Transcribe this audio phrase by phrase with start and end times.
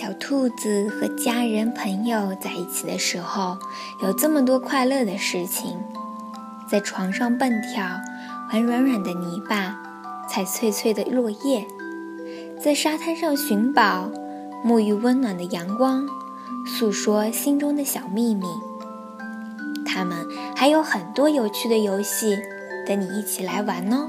[0.00, 3.58] 小兔子和家人朋友在一起的时候，
[4.00, 5.76] 有这么多快乐的事情：
[6.70, 7.84] 在床上蹦跳，
[8.52, 9.76] 玩软软的泥巴，
[10.28, 11.66] 踩脆脆的落叶，
[12.62, 14.08] 在沙滩上寻宝，
[14.64, 16.06] 沐浴温暖的阳光，
[16.64, 18.46] 诉说心中的小秘密。
[19.84, 20.24] 他们
[20.54, 22.38] 还有很多有趣的游戏
[22.86, 24.08] 等你一起来玩哦。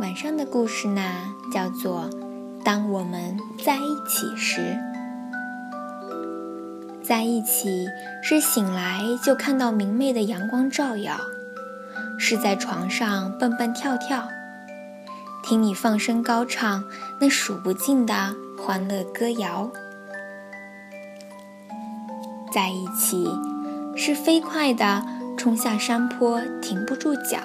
[0.00, 1.02] 晚上的故事呢，
[1.52, 2.08] 叫做。
[2.64, 4.78] 当我们在一起时，
[7.02, 7.86] 在一起
[8.22, 11.18] 是醒来就看到明媚的阳光照耀，
[12.18, 14.28] 是在床上蹦蹦跳跳，
[15.42, 16.84] 听你放声高唱
[17.20, 19.70] 那数不尽的欢乐歌谣。
[22.52, 23.26] 在一起
[23.96, 25.02] 是飞快地
[25.38, 27.38] 冲下山坡停不住脚，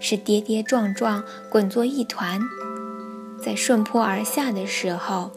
[0.00, 2.40] 是跌跌撞撞滚作一团。
[3.44, 5.30] 在顺坡而下的时候，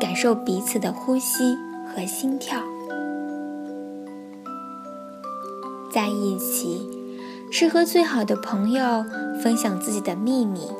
[0.00, 1.56] 感受彼此的呼吸
[1.88, 2.60] 和心跳。
[5.92, 6.88] 在一起，
[7.50, 9.04] 是和最好的朋友
[9.42, 10.70] 分享自己的秘密，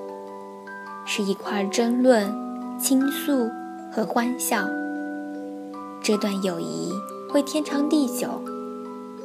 [1.04, 2.32] 是一块争论、
[2.78, 3.50] 倾诉
[3.92, 4.64] 和欢笑。
[6.00, 6.92] 这段友谊
[7.28, 8.28] 会天长地久，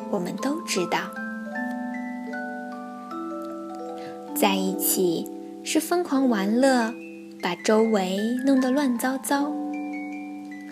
[0.10, 0.98] 我们都知道。
[4.36, 5.30] 在一起，
[5.64, 6.92] 是疯狂玩乐。
[7.42, 9.52] 把周围弄得乱糟糟，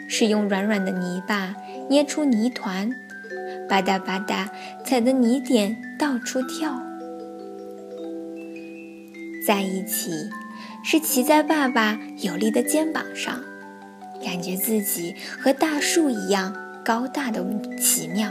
[0.07, 1.55] 是用软软的泥巴
[1.89, 2.89] 捏出泥团，
[3.69, 4.47] 吧嗒吧嗒
[4.83, 6.81] 踩得泥点到处跳。
[9.45, 10.29] 在一起，
[10.83, 13.39] 是骑在爸爸有力的肩膀上，
[14.23, 17.45] 感觉自己和大树一样高大的
[17.77, 18.29] 奇妙。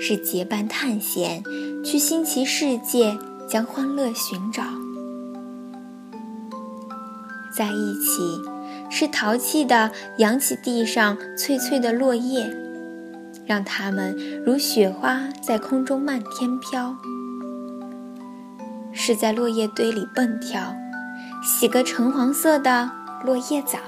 [0.00, 1.42] 是结伴探险，
[1.84, 3.16] 去新奇世界，
[3.48, 4.64] 将欢乐寻找。
[7.58, 8.40] 在一起，
[8.88, 12.48] 是淘气的扬起地上脆脆的落叶，
[13.46, 14.16] 让它们
[14.46, 16.94] 如雪花在空中漫天飘；
[18.92, 20.72] 是在落叶堆里蹦跳，
[21.42, 22.92] 洗个橙黄色的
[23.24, 23.80] 落叶澡。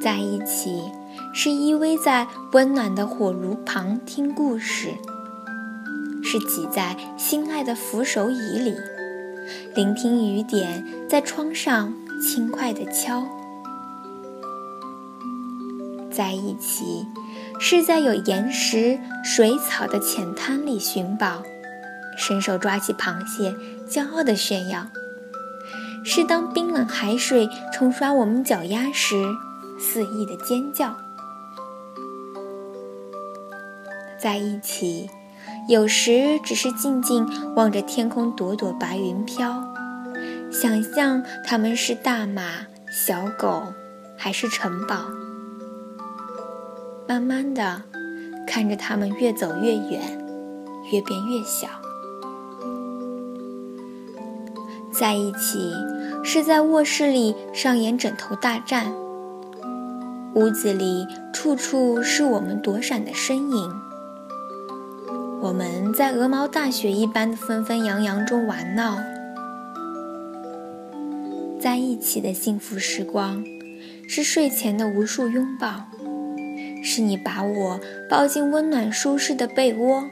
[0.00, 0.82] 在一起，
[1.32, 4.88] 是依偎在温暖的火炉旁听故事，
[6.24, 8.74] 是挤在心爱的扶手椅里。
[9.74, 11.92] 聆听雨点在窗上
[12.22, 13.26] 轻快地敲，
[16.10, 17.06] 在一起，
[17.58, 21.42] 是在有岩石、水草的浅滩里寻宝，
[22.16, 23.54] 伸手抓起螃蟹，
[23.88, 24.86] 骄傲地炫耀；
[26.04, 29.16] 是当冰冷海水冲刷我们脚丫时，
[29.78, 30.96] 肆意的尖叫。
[34.20, 35.10] 在一起。
[35.68, 39.62] 有时只是静静望着天空，朵朵白云飘，
[40.50, 42.42] 想象他们是大马、
[42.90, 43.62] 小狗，
[44.16, 44.96] 还是城堡。
[47.06, 47.82] 慢慢的，
[48.46, 50.00] 看着他们越走越远，
[50.92, 51.68] 越变越小。
[54.92, 55.72] 在一起，
[56.24, 58.92] 是在卧室里上演枕头大战，
[60.34, 63.91] 屋子里处处是我们躲闪的身影。
[65.42, 68.96] 我们在鹅毛大雪一般的纷纷扬扬中玩闹，
[71.60, 73.44] 在一起的幸福时光，
[74.06, 75.88] 是睡前的无数拥抱，
[76.84, 80.04] 是你把我抱进温暖舒适的被窝，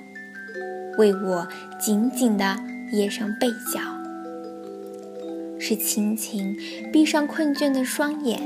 [0.98, 1.46] 为我
[1.78, 2.58] 紧紧地
[2.90, 3.80] 掖上被角，
[5.60, 6.56] 是轻轻
[6.92, 8.42] 闭上困倦的双眼，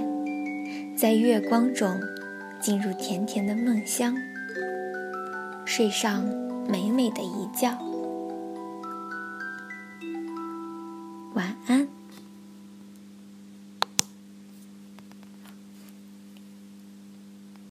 [0.95, 1.99] 在月光中
[2.61, 4.15] 进入甜甜的梦乡，
[5.65, 6.44] 睡上。
[6.69, 7.71] 美美的一觉，
[11.35, 11.84] 晚安。